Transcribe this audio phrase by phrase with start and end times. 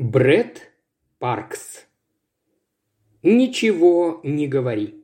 [0.00, 0.70] Бред
[1.18, 1.88] Паркс.
[3.24, 4.94] Ничего не говори.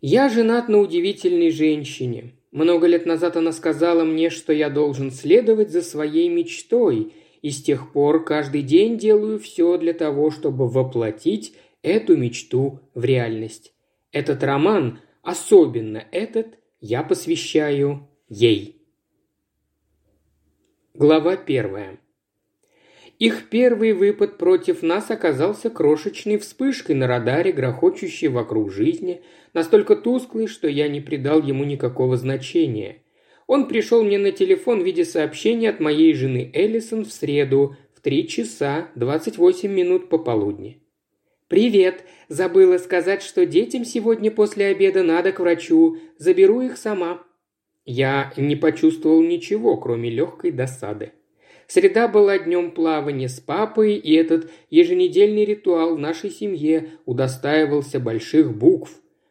[0.00, 2.32] Я женат на удивительной женщине.
[2.50, 7.62] Много лет назад она сказала мне, что я должен следовать за своей мечтой, и с
[7.62, 13.72] тех пор каждый день делаю все для того, чтобы воплотить эту мечту в реальность.
[14.10, 18.79] Этот роман, особенно этот, я посвящаю ей.
[21.02, 21.98] Глава первая.
[23.18, 29.22] Их первый выпад против нас оказался крошечной вспышкой на радаре, грохочущей вокруг жизни,
[29.54, 32.98] настолько тусклой, что я не придал ему никакого значения.
[33.46, 38.02] Он пришел мне на телефон в виде сообщения от моей жены Эллисон в среду в
[38.02, 40.82] 3 часа 28 минут пополудни.
[41.48, 42.04] «Привет!
[42.28, 45.96] Забыла сказать, что детям сегодня после обеда надо к врачу.
[46.18, 47.24] Заберу их сама».
[47.84, 51.12] Я не почувствовал ничего, кроме легкой досады.
[51.66, 58.56] Среда была днем плавания с папой, и этот еженедельный ритуал в нашей семье удостаивался больших
[58.56, 58.90] букв.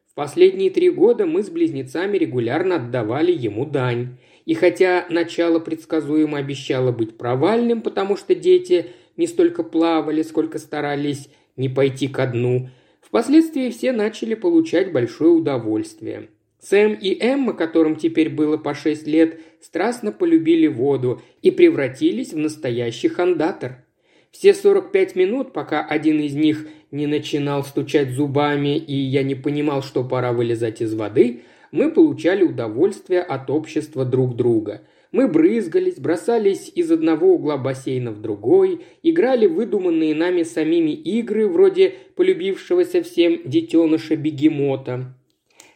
[0.10, 4.18] В последние три года мы с близнецами регулярно отдавали ему дань.
[4.46, 11.30] И хотя начало предсказуемо обещало быть провальным, потому что дети не столько плавали, сколько старались
[11.58, 12.70] не пойти ко дну,
[13.02, 16.30] впоследствии все начали получать большое удовольствие.
[16.62, 22.38] Сэм и Эмма, которым теперь было по шесть лет, страстно полюбили воду и превратились в
[22.38, 23.86] настоящий хандатор.
[24.32, 29.82] Все 45 минут, пока один из них не начинал стучать зубами и я не понимал,
[29.82, 34.82] что пора вылезать из воды, мы получали удовольствие от общества друг друга.
[35.12, 41.96] Мы брызгались, бросались из одного угла бассейна в другой, играли выдуманные нами самими игры, вроде
[42.16, 45.16] полюбившегося всем детеныша бегемота.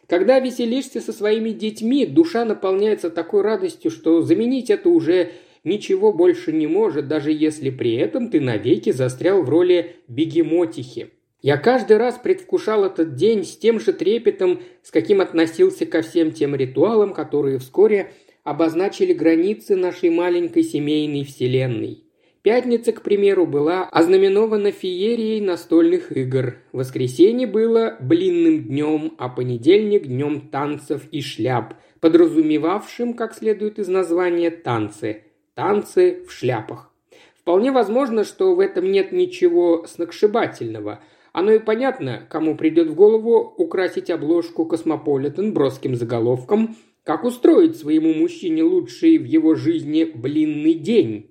[0.08, 5.32] Когда веселишься со своими детьми, душа наполняется такой радостью, что заменить это уже
[5.64, 11.10] ничего больше не может, даже если при этом ты навеки застрял в роли бегемотихи.
[11.40, 16.32] Я каждый раз предвкушал этот день с тем же трепетом, с каким относился ко всем
[16.32, 18.12] тем ритуалам, которые вскоре
[18.44, 22.03] обозначили границы нашей маленькой семейной вселенной.
[22.44, 26.58] Пятница, к примеру, была ознаменована феерией настольных игр.
[26.72, 34.50] Воскресенье было блинным днем, а понедельник– днем танцев и шляп, подразумевавшим, как следует из названия,
[34.50, 35.22] танцы.
[35.54, 36.92] Танцы в шляпах.
[37.40, 41.00] Вполне возможно, что в этом нет ничего сногсшибательного.
[41.32, 48.12] Оно и понятно, кому придет в голову украсить обложку «Космополитен» броским заголовком «Как устроить своему
[48.12, 51.30] мужчине лучший в его жизни блинный день».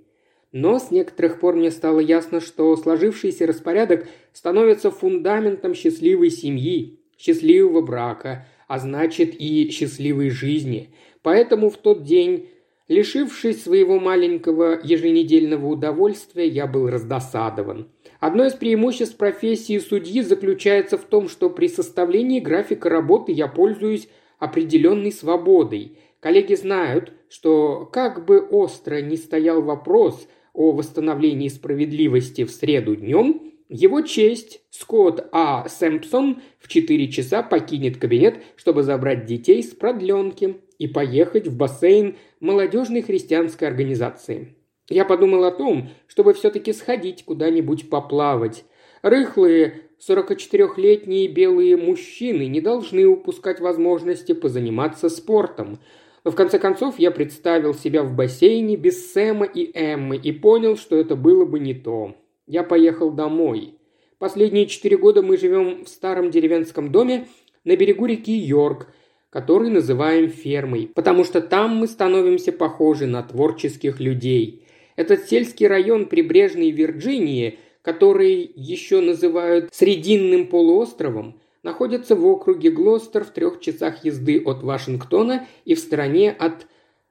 [0.53, 7.81] Но с некоторых пор мне стало ясно, что сложившийся распорядок становится фундаментом счастливой семьи, счастливого
[7.81, 10.93] брака, а значит и счастливой жизни.
[11.23, 12.49] Поэтому в тот день,
[12.87, 17.89] лишившись своего маленького еженедельного удовольствия, я был раздосадован.
[18.19, 24.07] Одно из преимуществ профессии судьи заключается в том, что при составлении графика работы я пользуюсь
[24.37, 25.97] определенной свободой.
[26.19, 33.53] Коллеги знают, что как бы остро ни стоял вопрос– о восстановлении справедливости в среду днем,
[33.69, 35.67] его честь Скотт А.
[35.67, 42.17] Сэмпсон в 4 часа покинет кабинет, чтобы забрать детей с продленки и поехать в бассейн
[42.39, 44.55] молодежной христианской организации.
[44.89, 48.65] Я подумал о том, чтобы все-таки сходить куда-нибудь поплавать.
[49.01, 55.79] Рыхлые 44-летние белые мужчины не должны упускать возможности позаниматься спортом–
[56.31, 60.95] в конце концов я представил себя в бассейне без Сэма и Эммы и понял, что
[60.95, 62.15] это было бы не то.
[62.47, 63.75] Я поехал домой.
[64.19, 67.27] Последние четыре года мы живем в старом деревенском доме
[67.65, 68.87] на берегу реки Йорк,
[69.29, 74.65] который называем фермой, потому что там мы становимся похожи на творческих людей.
[74.95, 83.31] Этот сельский район прибрежной Вирджинии, который еще называют Срединным полуостровом, находится в округе Глостер в
[83.31, 86.67] трех часах езды от Вашингтона и в стороне от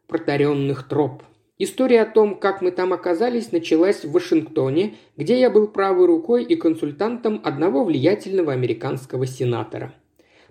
[0.07, 1.23] протаренных троп.
[1.59, 6.45] История о том, как мы там оказались, началась в Вашингтоне, где я был правой рукой
[6.45, 9.95] и консультантом одного влиятельного американского сенатора.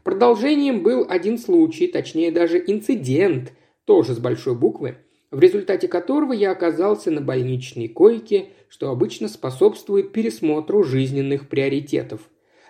[0.04, 3.54] Продолжением был один случай, точнее даже инцидент,
[3.86, 4.98] тоже с большой буквы,
[5.32, 12.22] в результате которого я оказался на больничной койке, что обычно способствует пересмотру жизненных приоритетов.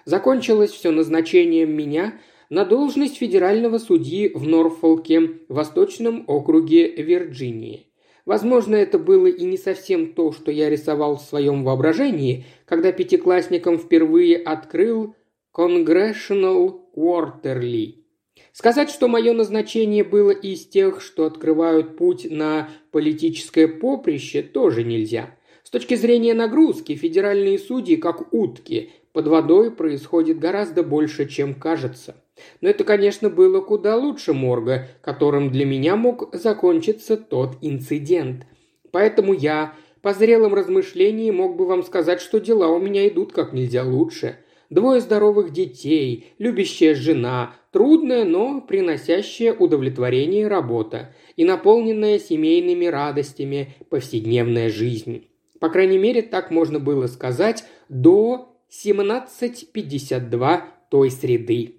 [0.05, 2.19] Закончилось все назначением меня
[2.49, 7.87] на должность федерального судьи в Норфолке, Восточном округе Вирджинии.
[8.25, 13.79] Возможно, это было и не совсем то, что я рисовал в своем воображении, когда пятиклассникам
[13.79, 15.15] впервые открыл
[15.55, 17.95] Congressional Quarterly.
[18.53, 25.37] Сказать, что мое назначение было из тех, что открывают путь на политическое поприще, тоже нельзя.
[25.63, 32.15] С точки зрения нагрузки, федеральные судьи, как утки, под водой происходит гораздо больше, чем кажется.
[32.61, 38.45] Но это, конечно, было куда лучше морга, которым для меня мог закончиться тот инцидент.
[38.91, 43.53] Поэтому я, по зрелым размышлениям, мог бы вам сказать, что дела у меня идут как
[43.53, 44.37] нельзя лучше.
[44.69, 54.69] Двое здоровых детей, любящая жена, трудная, но приносящая удовлетворение работа и наполненная семейными радостями повседневная
[54.69, 55.27] жизнь.
[55.59, 61.75] По крайней мере, так можно было сказать до 17.52 той среды.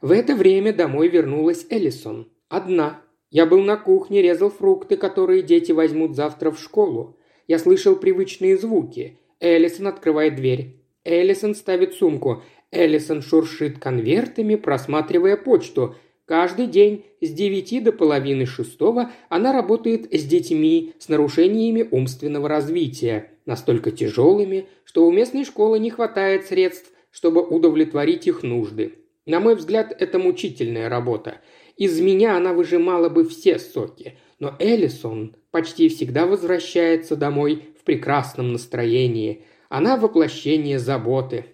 [0.00, 2.32] В это время домой вернулась Эллисон.
[2.48, 3.02] Одна.
[3.30, 7.18] Я был на кухне, резал фрукты, которые дети возьмут завтра в школу.
[7.46, 9.18] Я слышал привычные звуки.
[9.40, 10.80] Эллисон открывает дверь.
[11.04, 12.42] Эллисон ставит сумку.
[12.72, 15.96] Эллисон шуршит конвертами, просматривая почту.
[16.24, 23.35] Каждый день с девяти до половины шестого она работает с детьми с нарушениями умственного развития,
[23.46, 28.96] настолько тяжелыми, что у местной школы не хватает средств, чтобы удовлетворить их нужды.
[29.24, 31.40] На мой взгляд, это мучительная работа.
[31.76, 34.18] Из меня она выжимала бы все соки.
[34.38, 39.44] Но Эллисон почти всегда возвращается домой в прекрасном настроении.
[39.68, 41.46] Она воплощение заботы.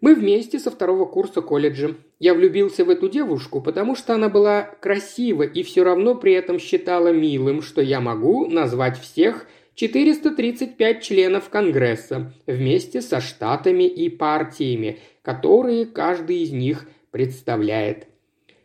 [0.00, 1.94] Мы вместе со второго курса колледжа.
[2.18, 6.58] Я влюбился в эту девушку, потому что она была красива и все равно при этом
[6.58, 15.00] считала милым, что я могу назвать всех 435 членов Конгресса вместе со штатами и партиями,
[15.22, 18.06] которые каждый из них представляет.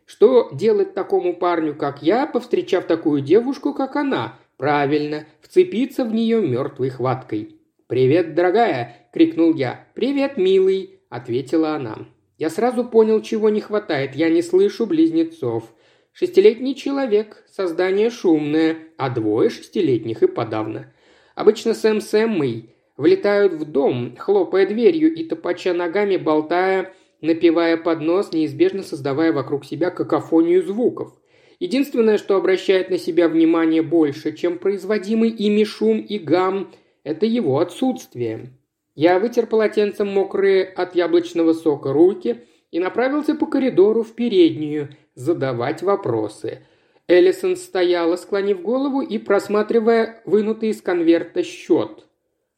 [0.06, 4.38] Что делать такому парню, как я, повстречав такую девушку, как она?
[4.56, 7.56] Правильно, вцепиться в нее мертвой хваткой.
[7.86, 9.86] «Привет, дорогая!»– крикнул я.
[9.94, 12.06] «Привет, милый!»– ответила она.
[12.38, 14.14] Я сразу понял, чего не хватает.
[14.14, 15.74] Я не слышу близнецов.
[16.12, 20.92] Шестилетний человек, создание шумное, а двое шестилетних и подавно.
[21.34, 28.00] Обычно Сэм с Эммой влетают в дом, хлопая дверью и топача ногами, болтая, напевая под
[28.00, 31.12] нос, неизбежно создавая вокруг себя какофонию звуков.
[31.58, 36.70] Единственное, что обращает на себя внимание больше, чем производимый ими шум и гам,
[37.04, 38.50] это его отсутствие.
[38.94, 45.82] Я вытер полотенцем мокрые от яблочного сока руки и направился по коридору в переднюю задавать
[45.82, 46.66] вопросы.
[47.10, 52.06] Эллисон стояла, склонив голову и просматривая вынутый из конверта счет–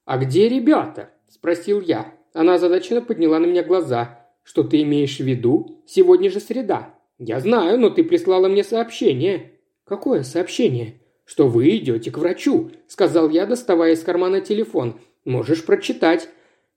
[0.04, 2.14] «А где ребята?»– спросил я.
[2.34, 4.18] Она озадаченно подняла на меня глаза.
[4.42, 5.82] «Что ты имеешь в виду?
[5.86, 6.94] Сегодня же среда».
[7.18, 9.52] «Я знаю, но ты прислала мне сообщение».
[9.84, 15.00] «Какое сообщение?» «Что вы идете к врачу»,– сказал я, доставая из кармана телефон.
[15.24, 16.28] «Можешь прочитать».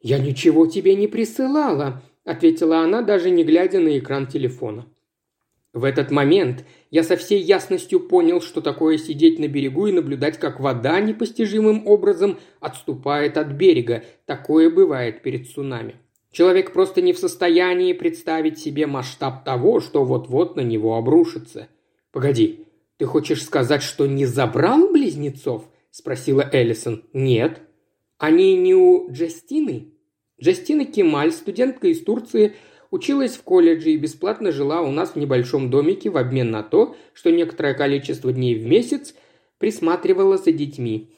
[0.01, 4.85] «Я ничего тебе не присылала»,– ответила она, даже не глядя на экран телефона.
[5.75, 10.39] В этот момент я со всей ясностью понял, что такое сидеть на берегу и наблюдать,
[10.39, 14.05] как вода непостижимым образом отступает от берега.
[14.25, 15.95] Такое бывает перед цунами.
[16.31, 21.67] Человек просто не в состоянии представить себе масштаб того, что вот-вот на него обрушится.
[22.13, 27.03] «Погоди, ты хочешь сказать, что не забрал близнецов?»– спросила Эллисон.
[27.11, 27.63] «Нет».
[28.17, 29.91] «Они не у Джастины?»
[30.41, 32.53] Джастина Кемаль, студентка из Турции,
[32.95, 36.95] Училась в колледже и бесплатно жила у нас в небольшом домике в обмен на то,
[37.13, 39.13] что некоторое количество дней в месяц
[39.57, 41.13] присматривала за детьми.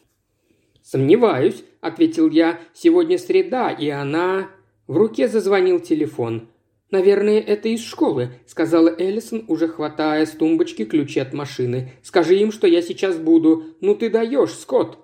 [0.82, 2.60] «Сомневаюсь»,– ответил я.
[2.74, 4.50] «Сегодня среда, и она...»
[4.88, 6.48] В руке зазвонил телефон.
[6.90, 11.92] «Наверное, это из школы»,– сказала Эллисон, уже хватая с тумбочки ключи от машины.
[12.02, 13.76] «Скажи им, что я сейчас буду.
[13.82, 14.98] Ну ты даешь, Скотт!»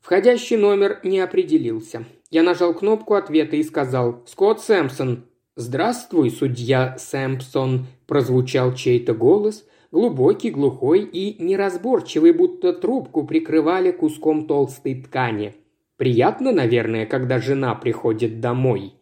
[0.00, 2.06] Входящий номер не определился.
[2.28, 10.48] Я нажал кнопку ответа и сказал «Скотт Сэмпсон, «Здравствуй, судья Сэмпсон!»– прозвучал чей-то голос, глубокий,
[10.48, 15.54] глухой и неразборчивый, будто трубку прикрывали куском толстой ткани.
[15.98, 18.94] «Приятно, наверное, когда жена приходит домой».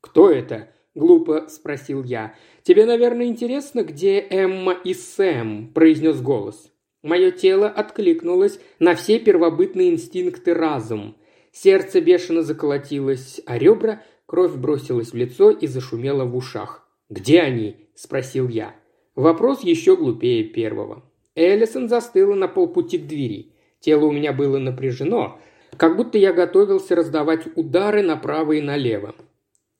[0.00, 2.34] «Кто это?»– глупо спросил я.
[2.62, 6.72] «Тебе, наверное, интересно, где Эмма и Сэм?»– произнес голос.
[7.02, 11.16] Мое тело откликнулось на все первобытные инстинкты разум.
[11.52, 16.86] Сердце бешено заколотилось, а ребра Кровь бросилась в лицо и зашумела в ушах.
[17.08, 18.74] «Где они?»– спросил я.
[19.14, 21.02] Вопрос еще глупее первого.
[21.34, 23.54] Эллисон застыла на полпути к двери.
[23.80, 25.40] Тело у меня было напряжено,
[25.78, 29.14] как будто я готовился раздавать удары направо и налево.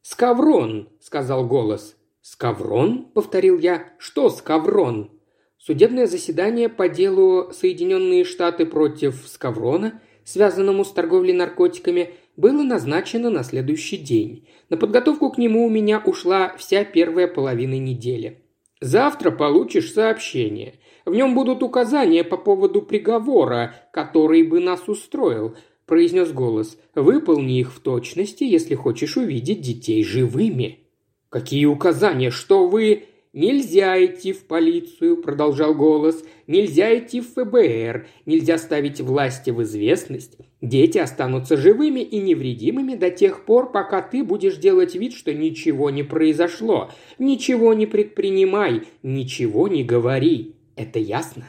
[0.00, 1.98] «Скаврон!»– сказал голос.
[2.22, 3.92] «Скаврон?»– повторил я.
[3.98, 5.10] «Что скаврон?»
[5.58, 13.42] Судебное заседание по делу Соединенные Штаты против Скаврона, связанному с торговлей наркотиками, было назначено на
[13.42, 14.46] следующий день.
[14.70, 18.44] На подготовку к нему у меня ушла вся первая половина недели.
[18.80, 20.76] Завтра получишь сообщение.
[21.04, 26.78] В нем будут указания по поводу приговора, который бы нас устроил»,– произнес голос.
[26.94, 30.86] «Выполни их в точности, если хочешь увидеть детей живыми».
[31.30, 32.30] «Какие указания?
[32.30, 33.04] Что вы...»
[33.38, 36.24] «Нельзя идти в полицию»,– продолжал голос.
[36.48, 38.08] «Нельзя идти в ФБР.
[38.26, 40.36] Нельзя ставить власти в известность.
[40.60, 45.90] Дети останутся живыми и невредимыми до тех пор, пока ты будешь делать вид, что ничего
[45.90, 46.90] не произошло.
[47.20, 50.56] Ничего не предпринимай, ничего не говори.
[50.74, 51.48] Это ясно?»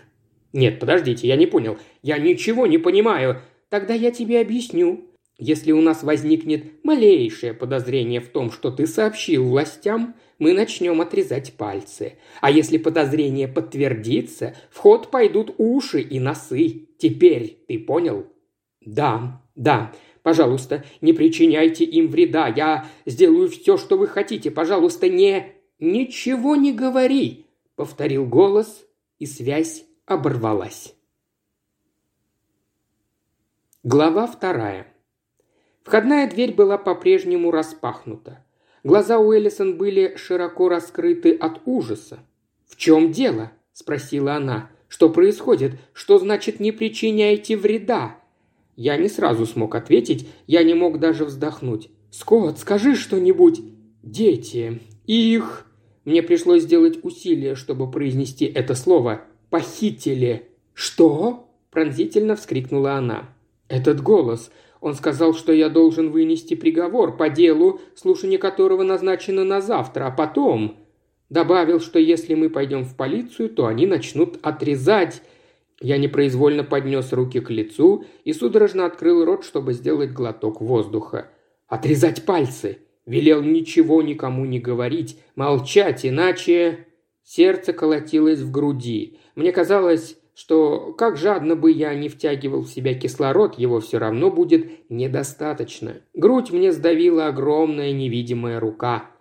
[0.54, 1.80] «Нет, подождите, я не понял.
[2.04, 3.42] Я ничего не понимаю.
[3.70, 5.09] Тогда я тебе объясню.
[5.42, 11.54] Если у нас возникнет малейшее подозрение в том, что ты сообщил властям, мы начнем отрезать
[11.54, 12.18] пальцы.
[12.42, 16.90] А если подозрение подтвердится, в ход пойдут уши и носы.
[16.98, 18.28] Теперь ты понял?
[18.82, 19.94] Да, да.
[20.24, 22.50] Пожалуйста, не причиняйте им вреда.
[22.50, 24.52] Я сделаю все, что вы хотите.
[24.52, 25.54] Пожалуйста, не...
[25.82, 27.46] Ничего не говори,
[27.78, 28.86] повторил голос,
[29.18, 30.94] и связь оборвалась.
[33.84, 34.89] Глава вторая.
[35.84, 38.44] Входная дверь была по-прежнему распахнута.
[38.84, 42.20] Глаза у Эллисон были широко раскрыты от ужаса.
[42.68, 44.70] «В чем дело?»– спросила она.
[44.88, 45.74] «Что происходит?
[45.94, 48.18] Что значит «не причиняйте вреда»?»
[48.76, 51.90] Я не сразу смог ответить, я не мог даже вздохнуть.
[52.12, 53.62] «Скотт, скажи что-нибудь!»
[54.04, 54.82] «Дети!
[55.06, 55.66] Их!»
[56.06, 59.22] Мне пришлось сделать усилие, чтобы произнести это слово.
[59.50, 63.30] «Похитили!» «Что?»– пронзительно вскрикнула она.
[63.68, 64.50] Этот голос.
[64.82, 70.12] Он сказал, что я должен вынести приговор по делу, слушание которого назначено на завтра, а
[70.12, 70.78] потом...
[71.30, 75.22] Добавил, что если мы пойдем в полицию, то они начнут отрезать...
[75.82, 81.30] Я непроизвольно поднес руки к лицу и судорожно открыл рот, чтобы сделать глоток воздуха.
[81.68, 86.86] «Отрезать пальцы!» Велел ничего никому не говорить, молчать, иначе...
[87.24, 89.20] Сердце колотилось в груди.
[89.36, 94.32] Мне казалось, что как жадно бы я не втягивал в себя кислород, его все равно
[94.32, 95.98] будет недостаточно.
[96.14, 99.12] Грудь мне сдавила огромная невидимая рука.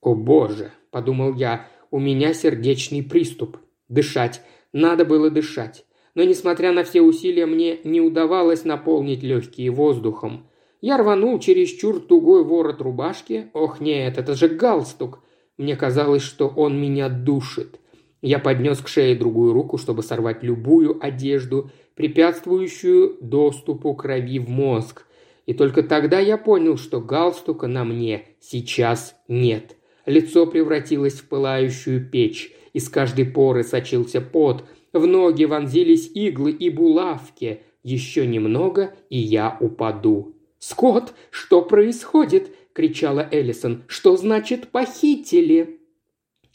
[0.00, 3.56] «О боже!»– подумал я,– «у меня сердечный приступ.
[3.88, 4.40] Дышать.
[4.72, 5.84] Надо было дышать.
[6.14, 10.46] Но, несмотря на все усилия, мне не удавалось наполнить легкие воздухом.
[10.80, 13.50] Я рванул через чур тугой ворот рубашки.
[13.52, 15.24] Ох, нет, это же галстук.
[15.56, 17.80] Мне казалось, что он меня душит.
[18.20, 25.06] Я поднес к шее другую руку, чтобы сорвать любую одежду, препятствующую доступу крови в мозг.
[25.46, 29.76] И только тогда я понял, что галстука на мне сейчас нет.
[30.04, 32.52] Лицо превратилось в пылающую печь.
[32.72, 34.64] Из каждой поры сочился пот.
[34.92, 37.62] В ноги вонзились иглы и булавки.
[37.82, 40.34] Еще немного, и я упаду.
[40.58, 43.84] «Скотт, что происходит?»– кричала Эллисон.
[43.86, 45.77] «Что значит похитили?»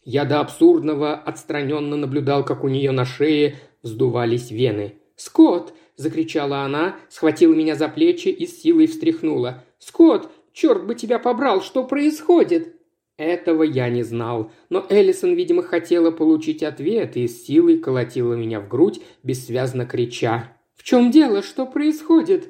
[0.06, 4.96] Я до абсурдного отстраненно наблюдал, как у нее на шее вздувались вены.
[5.16, 9.64] «Скотт!»– закричала она, схватила меня за плечи и с силой встряхнула.
[9.80, 12.76] «Скотт, черт бы тебя побрал, что происходит?»
[13.16, 18.60] Этого я не знал, но Эллисон, видимо, хотела получить ответ и с силой колотила меня
[18.60, 20.58] в грудь, бессвязно крича.
[20.76, 21.44] «В чем дело?
[21.44, 22.50] Что происходит?»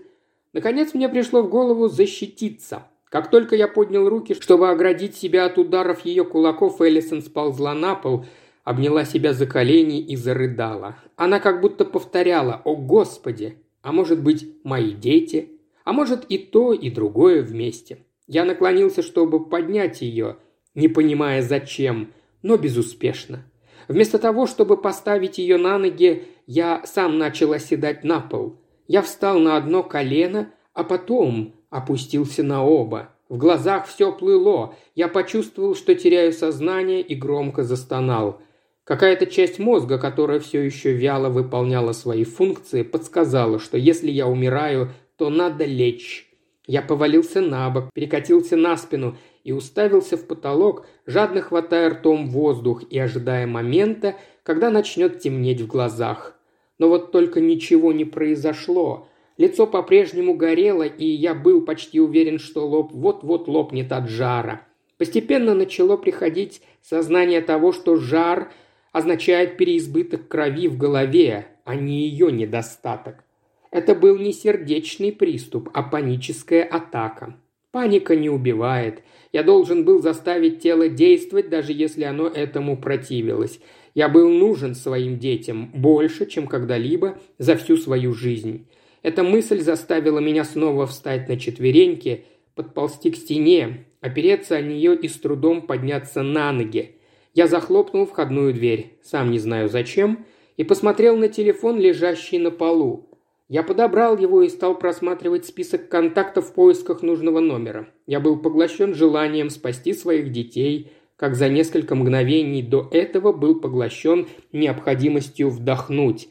[0.53, 5.59] Наконец мне пришло в голову защититься– как только я поднял руки, чтобы оградить себя от
[5.59, 8.25] ударов ее кулаков, Эллисон сползла на пол,
[8.63, 10.97] обняла себя за колени и зарыдала.
[11.15, 15.51] Она как будто повторяла «О, Господи!» А может быть, мои дети?
[15.83, 17.99] А может и то, и другое вместе.
[18.25, 20.37] Я наклонился, чтобы поднять ее,
[20.73, 23.45] не понимая зачем, но безуспешно.
[23.87, 28.59] Вместо того, чтобы поставить ее на ноги, я сам начал оседать на пол.
[28.87, 33.09] Я встал на одно колено, а потом опустился на оба.
[33.29, 34.75] В глазах все плыло.
[34.93, 38.39] Я почувствовал, что теряю сознание и громко застонал.
[38.83, 44.91] Какая-то часть мозга, которая все еще вяло выполняла свои функции, подсказала, что если я умираю,
[45.17, 46.29] то надо лечь.
[46.67, 52.83] Я повалился на бок, перекатился на спину и уставился в потолок, жадно хватая ртом воздух
[52.89, 56.37] и ожидая момента, когда начнет темнеть в глазах.
[56.77, 59.07] Но вот только ничего не произошло.
[59.37, 64.61] Лицо по-прежнему горело, и я был почти уверен, что лоб вот-вот лопнет от жара.
[64.97, 68.51] Постепенно начало приходить сознание того, что жар
[68.91, 73.23] означает переизбыток крови в голове, а не ее недостаток.
[73.71, 77.35] Это был не сердечный приступ, а паническая атака.
[77.71, 79.01] Паника не убивает.
[79.31, 83.59] Я должен был заставить тело действовать, даже если оно этому противилось.
[83.95, 88.67] Я был нужен своим детям больше, чем когда-либо за всю свою жизнь.
[89.03, 92.23] Эта мысль заставила меня снова встать на четвереньки,
[92.55, 96.95] подползти к стене, опереться о нее и с трудом подняться на ноги.
[97.33, 103.09] Я захлопнул входную дверь, сам не знаю зачем, и посмотрел на телефон, лежащий на полу.
[103.49, 107.89] Я подобрал его и стал просматривать список контактов в поисках нужного номера.
[108.07, 114.27] Я был поглощен желанием спасти своих детей, как за несколько мгновений до этого был поглощен
[114.53, 116.29] необходимостью вдохнуть.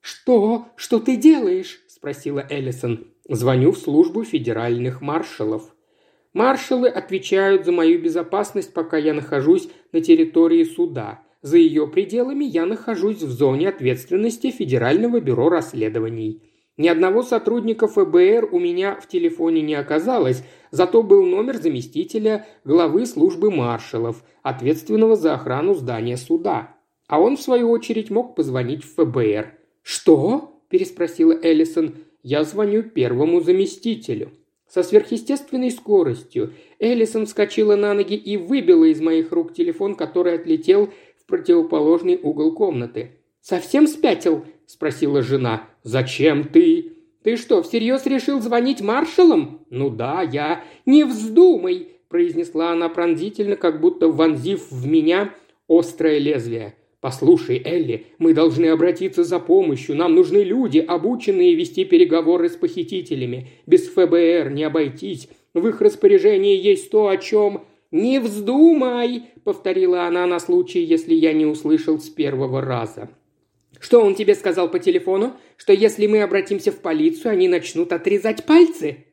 [0.00, 0.66] «Что?
[0.76, 3.06] Что ты делаешь?»– спросила Эллисон.
[3.30, 5.74] «Звоню в службу федеральных маршалов».
[6.34, 11.22] Маршалы отвечают за мою безопасность, пока я нахожусь на территории суда.
[11.40, 16.42] За ее пределами я нахожусь в зоне ответственности Федерального бюро расследований.
[16.76, 23.06] Ни одного сотрудника ФБР у меня в телефоне не оказалось, зато был номер заместителя главы
[23.06, 26.76] службы маршалов, ответственного за охрану здания суда.
[27.08, 29.54] А он, в свою очередь, мог позвонить в ФБР.
[29.82, 31.94] «Что?»– переспросила Эллисон.
[32.24, 34.32] «Я звоню первому заместителю».
[34.68, 40.88] Со сверхъестественной скоростью Эллисон вскочила на ноги и выбила из моих рук телефон, который отлетел
[41.16, 43.12] в противоположный угол комнаты.
[43.40, 45.68] «Совсем спятил?»– спросила жена.
[45.84, 52.88] «Зачем ты?» «Ты что, всерьез решил звонить маршалам?» «Ну да, я...» «Не вздумай!»– произнесла она
[52.88, 55.32] пронзительно, как будто вонзив в меня
[55.68, 56.74] острое лезвие.
[57.04, 59.94] «Послушай, Элли, мы должны обратиться за помощью.
[59.94, 63.50] Нам нужны люди, обученные вести переговоры с похитителями.
[63.66, 65.28] Без ФБР не обойтись.
[65.52, 71.34] В их распоряжении есть то, о чем...» «Не вздумай!»— повторила она на случай, если я
[71.34, 73.10] не услышал с первого раза.
[73.78, 75.34] «Что он тебе сказал по телефону?
[75.58, 79.04] Что если мы обратимся в полицию, они начнут отрезать пальцы?»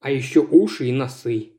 [0.00, 1.50] «А еще уши и носы».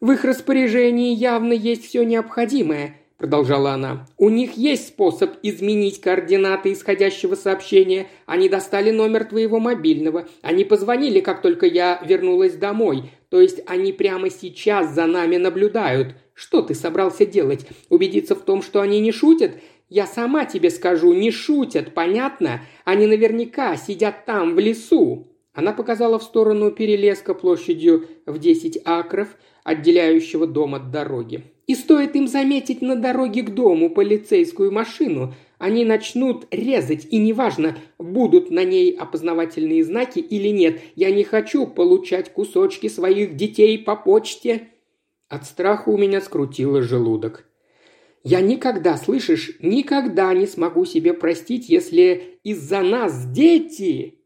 [0.00, 4.08] «В их распоряжении явно есть все необходимое продолжала она.
[4.18, 8.08] «У них есть способ изменить координаты исходящего сообщения.
[8.26, 10.26] Они достали номер твоего мобильного.
[10.42, 13.12] Они позвонили, как только я вернулась домой.
[13.28, 16.16] То есть они прямо сейчас за нами наблюдают.
[16.34, 17.64] Что ты собрался делать?
[17.90, 19.52] Убедиться в том, что они не шутят?
[19.88, 22.62] Я сама тебе скажу, не шутят, понятно?
[22.84, 25.28] Они наверняка сидят там, в лесу».
[25.54, 29.28] Она показала в сторону перелеска площадью в 10 акров,
[29.62, 31.51] отделяющего дом от дороги.
[31.66, 37.78] И стоит им заметить на дороге к дому полицейскую машину, они начнут резать, и неважно,
[37.98, 40.80] будут на ней опознавательные знаки или нет.
[40.96, 44.70] Я не хочу получать кусочки своих детей по почте.
[45.28, 47.46] От страха у меня скрутило желудок.
[48.24, 54.18] Я никогда, слышишь, никогда не смогу себе простить, если из-за нас дети...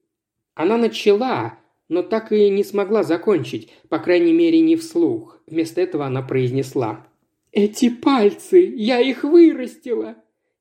[0.54, 1.58] Она начала,
[1.90, 5.38] но так и не смогла закончить, по крайней мере, не вслух.
[5.46, 7.06] Вместо этого она произнесла.
[7.56, 8.70] «Эти пальцы!
[8.76, 10.16] Я их вырастила!»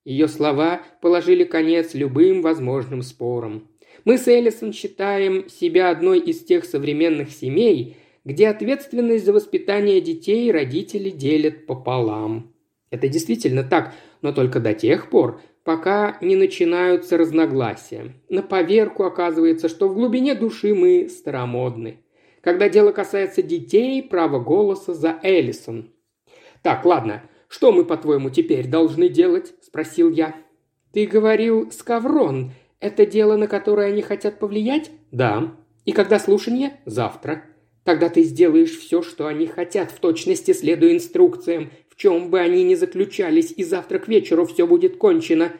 [0.06, 3.68] Ее слова положили конец любым возможным спорам.
[4.06, 10.50] Мы с Эллисон считаем себя одной из тех современных семей, где ответственность за воспитание детей
[10.50, 12.54] родители делят пополам.
[12.90, 18.14] Это действительно так, но только до тех пор, пока не начинаются разногласия.
[18.30, 21.98] На поверку оказывается, что в глубине души мы старомодны.
[22.40, 25.90] Когда дело касается детей, право голоса за Эллисон–
[26.66, 27.22] «Так, ладно.
[27.46, 30.34] Что мы, по-твоему, теперь должны делать?»– спросил я.
[30.92, 32.50] «Ты говорил, скаврон.
[32.80, 35.54] Это дело, на которое они хотят повлиять?» «Да.
[35.84, 37.44] И когда слушание?» «Завтра».
[37.84, 42.64] «Тогда ты сделаешь все, что они хотят, в точности следуя инструкциям, в чем бы они
[42.64, 45.52] ни заключались, и завтра к вечеру все будет кончено».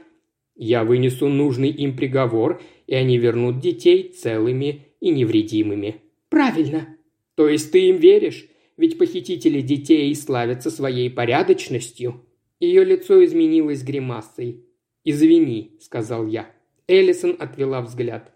[0.57, 6.01] «Я вынесу нужный им приговор, и они вернут детей целыми и невредимыми».
[6.31, 6.97] «Правильно».
[7.37, 12.25] «То есть ты им веришь?» Ведь похитители детей славятся своей порядочностью».
[12.61, 14.65] Ее лицо изменилось гримасой.
[15.05, 16.51] «Извини»,— сказал я.
[16.89, 18.33] Эллисон отвела взгляд.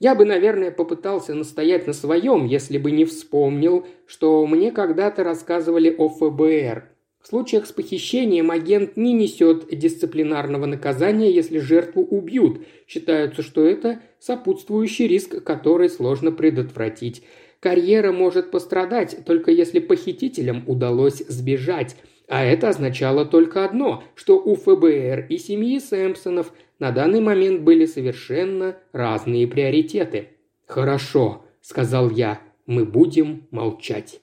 [0.00, 5.94] Я бы, наверное, попытался настоять на своем, если бы не вспомнил, что мне когда-то рассказывали
[5.96, 6.84] о ФБР.
[7.20, 12.64] В случаях с похищением агент не несет дисциплинарного наказания, если жертву убьют.
[12.86, 17.24] Считается, что это сопутствующий риск, который сложно предотвратить.
[17.60, 21.96] Карьера может пострадать, только если похитителям удалось сбежать.
[22.28, 27.86] А это означало только одно, что у ФБР и семьи Сэмпсонов на данный момент были
[27.86, 30.28] совершенно разные приоритеты.
[30.66, 34.20] «Хорошо»,— сказал я,— «мы будем молчать».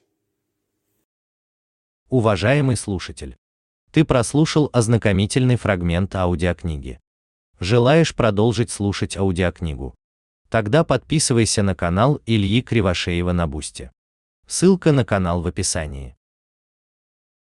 [2.08, 3.36] Уважаемый слушатель,
[3.90, 7.00] ты прослушал ознакомительный фрагмент аудиокниги.
[7.58, 9.94] Желаешь продолжить слушать аудиокнигу?
[10.48, 13.90] Тогда подписывайся на канал Ильи Кривошеева на Бусте.
[14.46, 16.15] Ссылка на канал в описании.